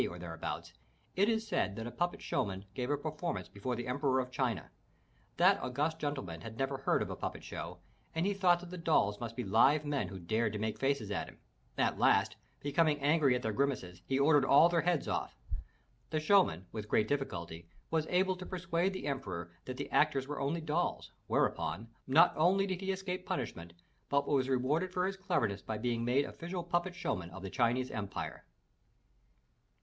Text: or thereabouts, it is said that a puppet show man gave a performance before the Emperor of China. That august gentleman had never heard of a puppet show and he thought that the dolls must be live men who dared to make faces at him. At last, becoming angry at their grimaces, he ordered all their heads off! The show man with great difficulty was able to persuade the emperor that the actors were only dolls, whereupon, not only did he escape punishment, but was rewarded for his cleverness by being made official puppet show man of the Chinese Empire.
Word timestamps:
or 0.09 0.17
thereabouts, 0.17 0.73
it 1.15 1.29
is 1.29 1.47
said 1.47 1.75
that 1.75 1.85
a 1.85 1.91
puppet 1.91 2.23
show 2.23 2.43
man 2.43 2.65
gave 2.73 2.89
a 2.89 2.97
performance 2.97 3.47
before 3.47 3.75
the 3.75 3.85
Emperor 3.85 4.19
of 4.19 4.31
China. 4.31 4.71
That 5.37 5.61
august 5.61 5.99
gentleman 5.99 6.41
had 6.41 6.57
never 6.57 6.77
heard 6.79 7.03
of 7.03 7.11
a 7.11 7.15
puppet 7.15 7.43
show 7.43 7.77
and 8.15 8.25
he 8.25 8.33
thought 8.33 8.61
that 8.61 8.71
the 8.71 8.79
dolls 8.79 9.19
must 9.19 9.35
be 9.35 9.43
live 9.43 9.85
men 9.85 10.07
who 10.07 10.17
dared 10.17 10.53
to 10.53 10.57
make 10.59 10.79
faces 10.79 11.11
at 11.11 11.29
him. 11.29 11.37
At 11.77 11.99
last, 11.99 12.35
becoming 12.61 12.99
angry 12.99 13.35
at 13.35 13.43
their 13.43 13.51
grimaces, 13.53 14.01
he 14.07 14.17
ordered 14.17 14.43
all 14.43 14.69
their 14.69 14.81
heads 14.81 15.07
off! 15.07 15.37
The 16.09 16.19
show 16.19 16.43
man 16.43 16.65
with 16.71 16.89
great 16.89 17.07
difficulty 17.07 17.67
was 17.91 18.07
able 18.09 18.35
to 18.37 18.45
persuade 18.47 18.93
the 18.93 19.05
emperor 19.05 19.51
that 19.65 19.77
the 19.77 19.91
actors 19.91 20.27
were 20.27 20.41
only 20.41 20.61
dolls, 20.61 21.11
whereupon, 21.27 21.87
not 22.07 22.33
only 22.35 22.65
did 22.65 22.81
he 22.81 22.91
escape 22.91 23.23
punishment, 23.27 23.73
but 24.09 24.27
was 24.27 24.49
rewarded 24.49 24.91
for 24.91 25.05
his 25.05 25.15
cleverness 25.15 25.61
by 25.61 25.77
being 25.77 26.03
made 26.03 26.25
official 26.25 26.63
puppet 26.63 26.95
show 26.95 27.15
man 27.15 27.29
of 27.29 27.43
the 27.43 27.51
Chinese 27.51 27.91
Empire. 27.91 28.43